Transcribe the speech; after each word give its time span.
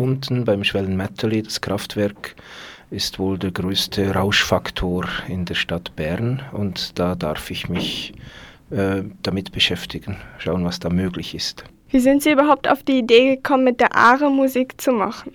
unten 0.00 0.44
beim 0.44 0.64
Schwellenmetteli, 0.64 1.42
das 1.42 1.60
Kraftwerk, 1.60 2.34
ist 2.90 3.18
wohl 3.18 3.38
der 3.38 3.52
größte 3.52 4.14
Rauschfaktor 4.14 5.06
in 5.28 5.44
der 5.44 5.54
Stadt 5.54 5.94
Bern 5.94 6.42
und 6.52 6.98
da 6.98 7.14
darf 7.14 7.50
ich 7.50 7.68
mich 7.68 8.14
äh, 8.70 9.02
damit 9.22 9.52
beschäftigen, 9.52 10.16
schauen, 10.38 10.64
was 10.64 10.80
da 10.80 10.88
möglich 10.88 11.34
ist. 11.34 11.64
Wie 11.90 12.00
sind 12.00 12.22
Sie 12.22 12.32
überhaupt 12.32 12.68
auf 12.68 12.82
die 12.82 12.98
Idee 12.98 13.36
gekommen, 13.36 13.64
mit 13.64 13.80
der 13.80 13.94
Aare 13.94 14.30
Musik 14.30 14.80
zu 14.80 14.92
machen? 14.92 15.32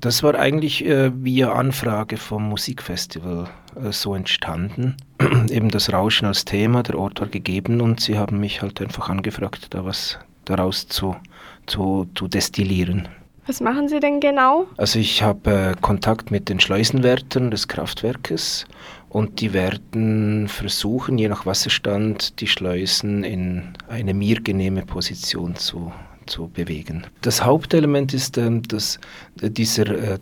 Das 0.00 0.22
war 0.22 0.34
eigentlich 0.34 0.84
äh, 0.84 1.12
via 1.14 1.52
Anfrage 1.52 2.16
vom 2.16 2.48
Musikfestival 2.48 3.48
äh, 3.76 3.92
so 3.92 4.14
entstanden. 4.14 4.96
Eben 5.50 5.68
das 5.68 5.92
Rauschen 5.92 6.26
als 6.26 6.44
Thema, 6.44 6.82
der 6.82 6.98
Ort 6.98 7.20
war 7.20 7.28
gegeben 7.28 7.80
und 7.80 8.00
sie 8.00 8.18
haben 8.18 8.40
mich 8.40 8.62
halt 8.62 8.80
einfach 8.80 9.08
angefragt, 9.08 9.68
da 9.74 9.84
was 9.84 10.18
daraus 10.44 10.88
zu, 10.88 11.16
zu, 11.66 12.08
zu 12.14 12.26
destillieren. 12.28 13.08
Was 13.46 13.60
machen 13.60 13.88
Sie 13.88 13.98
denn 13.98 14.20
genau? 14.20 14.66
Also 14.76 14.98
ich 14.98 15.22
habe 15.22 15.50
äh, 15.50 15.80
Kontakt 15.80 16.30
mit 16.30 16.48
den 16.48 16.60
Schleusenwärtern 16.60 17.50
des 17.50 17.66
Kraftwerkes 17.66 18.66
und 19.08 19.40
die 19.40 19.52
werden 19.52 20.48
versuchen, 20.48 21.18
je 21.18 21.28
nach 21.28 21.44
Wasserstand, 21.44 22.40
die 22.40 22.46
Schleusen 22.46 23.24
in 23.24 23.74
eine 23.88 24.14
mir 24.14 24.40
genehme 24.40 24.82
Position 24.82 25.56
zu 25.56 25.92
zu 26.26 26.48
bewegen. 26.48 27.04
Das 27.22 27.44
Hauptelement 27.44 28.14
ist, 28.14 28.38
ähm, 28.38 28.62
dass 28.62 28.98
dieser 29.34 29.86
äh, 29.86 30.18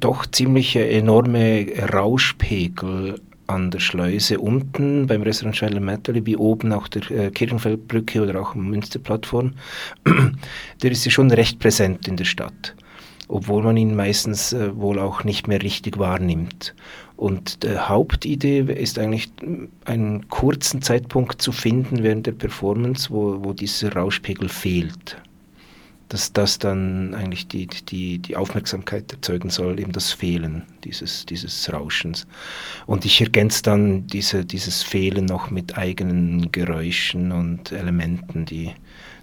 doch 0.00 0.26
ziemliche 0.26 0.88
enorme 0.88 1.66
Rauschpegel 1.92 3.20
an 3.48 3.70
der 3.70 3.80
Schleuse 3.80 4.38
unten 4.38 5.06
beim 5.06 5.22
Restaurant 5.22 5.56
Schweiler 5.56 5.80
Metteli, 5.80 6.24
wie 6.24 6.36
oben 6.36 6.72
auch 6.72 6.86
der 6.88 7.10
äh, 7.10 7.30
Kirchenfeldbrücke 7.30 8.22
oder 8.22 8.40
auch 8.40 8.54
Münsterplattform, 8.54 9.54
der 10.82 10.90
ist 10.90 11.04
ja 11.04 11.10
schon 11.10 11.30
recht 11.30 11.58
präsent 11.58 12.06
in 12.06 12.16
der 12.16 12.24
Stadt, 12.24 12.76
obwohl 13.26 13.62
man 13.62 13.76
ihn 13.76 13.96
meistens 13.96 14.52
äh, 14.52 14.76
wohl 14.76 14.98
auch 14.98 15.24
nicht 15.24 15.48
mehr 15.48 15.62
richtig 15.62 15.98
wahrnimmt. 15.98 16.74
Und 17.16 17.64
die 17.64 17.76
Hauptidee 17.76 18.60
ist 18.60 18.98
eigentlich, 18.98 19.28
einen 19.84 20.28
kurzen 20.28 20.82
Zeitpunkt 20.82 21.42
zu 21.42 21.50
finden 21.50 22.04
während 22.04 22.26
der 22.26 22.32
Performance, 22.32 23.10
wo, 23.10 23.42
wo 23.42 23.52
dieser 23.52 23.92
Rauschpegel 23.94 24.48
fehlt 24.48 25.16
dass 26.08 26.32
das 26.32 26.58
dann 26.58 27.14
eigentlich 27.14 27.48
die, 27.48 27.66
die, 27.66 28.18
die 28.18 28.36
Aufmerksamkeit 28.36 29.12
erzeugen 29.12 29.50
soll, 29.50 29.78
eben 29.78 29.92
das 29.92 30.12
Fehlen 30.12 30.62
dieses, 30.84 31.26
dieses 31.26 31.70
Rauschens. 31.72 32.26
Und 32.86 33.04
ich 33.04 33.20
ergänze 33.20 33.62
dann 33.62 34.06
diese, 34.06 34.44
dieses 34.44 34.82
Fehlen 34.82 35.26
noch 35.26 35.50
mit 35.50 35.76
eigenen 35.76 36.50
Geräuschen 36.50 37.32
und 37.32 37.72
Elementen, 37.72 38.46
die, 38.46 38.72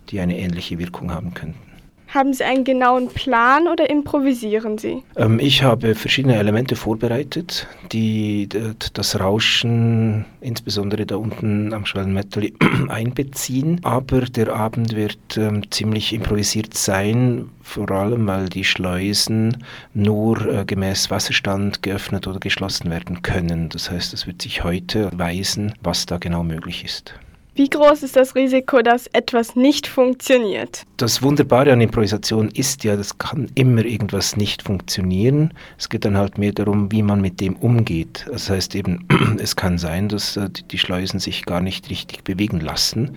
die 0.10 0.20
eine 0.20 0.38
ähnliche 0.38 0.78
Wirkung 0.78 1.12
haben 1.12 1.34
könnten. 1.34 1.75
Haben 2.16 2.34
Sie 2.34 2.46
einen 2.46 2.64
genauen 2.64 3.10
Plan 3.10 3.68
oder 3.68 3.90
improvisieren 3.90 4.78
Sie? 4.78 5.04
Ähm, 5.18 5.38
ich 5.38 5.64
habe 5.64 5.96
verschiedene 5.96 6.38
Elemente 6.38 6.78
vorbereitet, 6.78 7.68
die 7.92 8.48
das 8.94 9.20
Rauschen, 9.20 10.24
insbesondere 10.40 11.06
da 11.06 11.18
unten 11.18 11.74
am 11.74 11.86
Schwellenmetteli, 11.86 12.54
einbeziehen. 12.88 13.82
Aber 13.84 14.22
der 14.22 14.56
Abend 14.56 14.96
wird 14.96 15.36
ähm, 15.36 15.70
ziemlich 15.72 16.14
improvisiert 16.14 16.74
sein, 16.74 17.50
vor 17.62 17.92
allem 17.92 18.26
weil 18.28 18.48
die 18.48 18.64
Schleusen 18.64 19.58
nur 19.94 20.40
äh, 20.48 20.64
gemäß 20.64 21.12
Wasserstand 21.12 21.84
geöffnet 21.84 22.28
oder 22.28 22.40
geschlossen 22.40 22.90
werden 22.92 23.24
können. 23.24 23.68
Das 23.68 23.92
heißt, 23.92 24.14
es 24.14 24.26
wird 24.26 24.42
sich 24.42 24.64
heute 24.64 25.10
weisen, 25.14 25.74
was 25.84 26.06
da 26.06 26.18
genau 26.18 26.44
möglich 26.44 26.86
ist. 26.86 27.14
Wie 27.58 27.70
groß 27.70 28.04
ist 28.04 28.18
das 28.18 28.36
Risiko, 28.36 28.82
dass 28.82 29.08
etwas 29.14 29.56
nicht 29.56 29.88
funktioniert? 29.88 30.84
Das 30.98 31.24
Wunderbare 31.24 31.72
an 31.72 31.80
Improvisation 31.80 32.50
ist 32.50 32.84
ja, 32.84 32.98
das 32.98 33.18
kann 33.18 33.50
immer 33.56 33.86
irgendwas 33.86 34.36
nicht 34.36 34.62
funktionieren. 34.62 35.54
Es 35.78 35.88
geht 35.88 36.04
dann 36.04 36.18
halt 36.18 36.38
mehr 36.38 36.52
darum, 36.52 36.92
wie 36.92 37.02
man 37.02 37.22
mit 37.22 37.40
dem 37.40 37.56
umgeht. 37.56 38.26
Das 38.30 38.50
heißt 38.50 38.76
eben, 38.76 39.08
es 39.40 39.56
kann 39.56 39.78
sein, 39.78 40.10
dass 40.10 40.36
äh, 40.36 40.50
die 40.50 40.78
Schleusen 40.78 41.22
sich 41.22 41.46
gar 41.46 41.62
nicht 41.62 41.90
richtig 41.90 42.26
bewegen 42.26 42.60
lassen. 42.60 43.12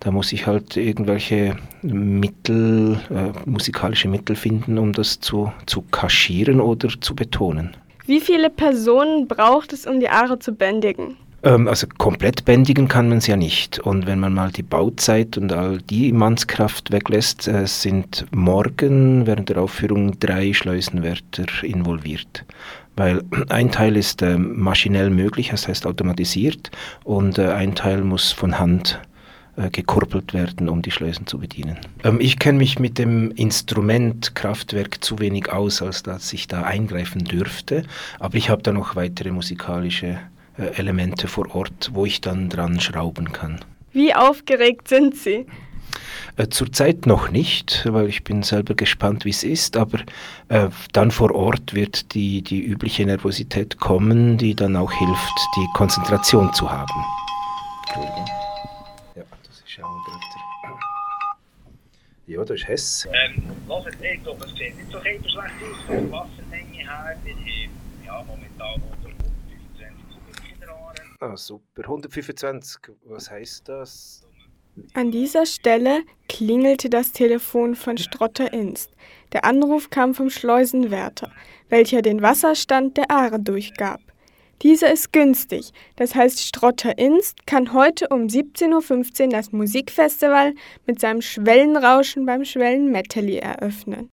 Da 0.00 0.10
muss 0.10 0.32
ich 0.32 0.46
halt 0.46 0.78
irgendwelche 0.78 1.56
Mittel, 1.82 2.98
äh, 3.10 3.38
musikalische 3.44 4.08
Mittel 4.08 4.34
finden, 4.34 4.78
um 4.78 4.94
das 4.94 5.20
zu, 5.20 5.52
zu 5.66 5.82
kaschieren 5.82 6.58
oder 6.58 6.88
zu 7.02 7.14
betonen. 7.14 7.76
Wie 8.06 8.20
viele 8.20 8.48
Personen 8.48 9.28
braucht 9.28 9.74
es, 9.74 9.86
um 9.86 10.00
die 10.00 10.08
Aare 10.08 10.38
zu 10.38 10.52
bändigen? 10.52 11.18
Ähm, 11.44 11.68
also 11.68 11.86
komplett 11.98 12.44
bändigen 12.44 12.88
kann 12.88 13.08
man 13.08 13.18
es 13.18 13.26
ja 13.26 13.36
nicht. 13.36 13.78
Und 13.78 14.06
wenn 14.06 14.18
man 14.18 14.32
mal 14.32 14.50
die 14.50 14.62
Bauzeit 14.62 15.36
und 15.36 15.52
all 15.52 15.78
die 15.78 16.12
Mannskraft 16.12 16.90
weglässt, 16.90 17.46
äh, 17.46 17.66
sind 17.66 18.26
morgen 18.34 19.26
während 19.26 19.50
der 19.50 19.60
Aufführung 19.60 20.18
drei 20.18 20.52
Schleusenwärter 20.52 21.44
involviert. 21.62 22.44
Weil 22.96 23.22
ein 23.50 23.70
Teil 23.70 23.96
ist 23.96 24.22
äh, 24.22 24.38
maschinell 24.38 25.10
möglich, 25.10 25.50
das 25.50 25.68
heißt 25.68 25.86
automatisiert, 25.86 26.70
und 27.04 27.38
äh, 27.38 27.48
ein 27.48 27.74
Teil 27.74 28.02
muss 28.02 28.32
von 28.32 28.58
Hand 28.58 29.00
gekurbelt 29.70 30.34
werden, 30.34 30.68
um 30.68 30.82
die 30.82 30.90
Schleusen 30.90 31.28
zu 31.28 31.38
bedienen. 31.38 31.76
Ähm, 32.02 32.18
ich 32.20 32.40
kenne 32.40 32.58
mich 32.58 32.80
mit 32.80 32.98
dem 32.98 33.30
Instrument 33.30 34.34
Kraftwerk 34.34 35.04
zu 35.04 35.20
wenig 35.20 35.52
aus, 35.52 35.80
als 35.80 36.02
dass 36.02 36.32
ich 36.32 36.48
da 36.48 36.64
eingreifen 36.64 37.22
dürfte, 37.22 37.84
aber 38.18 38.36
ich 38.36 38.50
habe 38.50 38.62
da 38.62 38.72
noch 38.72 38.96
weitere 38.96 39.30
musikalische 39.30 40.18
Elemente 40.56 41.28
vor 41.28 41.54
Ort, 41.54 41.90
wo 41.92 42.06
ich 42.06 42.20
dann 42.20 42.48
dran 42.48 42.80
schrauben 42.80 43.32
kann. 43.32 43.60
Wie 43.92 44.14
aufgeregt 44.14 44.88
sind 44.88 45.16
Sie? 45.16 45.46
Äh, 46.36 46.48
zurzeit 46.48 47.06
noch 47.06 47.30
nicht, 47.30 47.86
weil 47.88 48.08
ich 48.08 48.24
bin 48.24 48.42
selber 48.42 48.74
gespannt, 48.74 49.24
wie 49.24 49.30
es 49.30 49.44
ist, 49.44 49.76
aber 49.76 50.00
äh, 50.48 50.68
dann 50.92 51.12
vor 51.12 51.32
Ort 51.32 51.74
wird 51.74 52.12
die, 52.14 52.42
die 52.42 52.60
übliche 52.60 53.06
Nervosität 53.06 53.78
kommen, 53.78 54.36
die 54.36 54.54
dann 54.56 54.74
auch 54.74 54.90
hilft, 54.90 55.38
die 55.56 55.66
Konzentration 55.74 56.52
zu 56.52 56.68
haben. 56.70 57.04
Ja, 59.14 59.22
das 59.44 59.62
ist 59.64 59.84
auch 59.84 59.88
ein 59.88 60.02
Dritter. 60.04 60.78
Ja, 62.26 62.44
das 62.44 62.50
ist 62.50 62.66
Hess. 62.66 63.08
Ähm, 63.12 63.44
was 63.68 63.84
ich 63.86 64.22
glaube, 64.22 64.44
es 64.44 64.50
sieht 64.56 64.76
nicht 64.76 64.90
so 64.90 65.00
schlecht 65.00 65.24
aus, 65.26 65.32
von 65.86 65.96
der 65.96 66.10
Wassermenge 66.10 66.78
her. 66.78 67.16
Ja, 68.04 68.24
momentan 68.26 68.82
Ah, 71.26 71.38
super. 71.38 71.84
125, 71.84 72.92
was 73.04 73.30
heißt 73.30 73.66
das? 73.66 74.28
An 74.92 75.10
dieser 75.10 75.46
Stelle 75.46 76.02
klingelte 76.28 76.90
das 76.90 77.12
Telefon 77.12 77.76
von 77.76 77.96
Strotter 77.96 78.52
Inst. 78.52 78.90
Der 79.32 79.46
Anruf 79.46 79.88
kam 79.88 80.14
vom 80.14 80.28
Schleusenwärter, 80.28 81.32
welcher 81.70 82.02
den 82.02 82.20
Wasserstand 82.20 82.98
der 82.98 83.10
Aare 83.10 83.40
durchgab. 83.40 84.00
Dieser 84.60 84.92
ist 84.92 85.14
günstig, 85.14 85.72
das 85.96 86.14
heißt 86.14 86.40
Strotter 86.40 86.98
Inst 86.98 87.46
kann 87.46 87.72
heute 87.72 88.08
um 88.08 88.26
17.15 88.26 89.22
Uhr 89.24 89.28
das 89.30 89.50
Musikfestival 89.50 90.54
mit 90.86 91.00
seinem 91.00 91.22
Schwellenrauschen 91.22 92.26
beim 92.26 92.44
Schwellenmetalli 92.44 93.38
eröffnen. 93.38 94.10